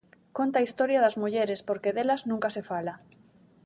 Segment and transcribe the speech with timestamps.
[0.37, 2.93] Conta a historia das mulleres porque delas nunca se fala.